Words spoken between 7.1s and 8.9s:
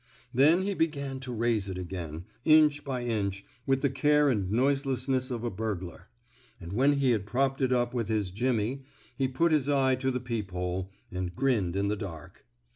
had propped it up with his jimmy, '^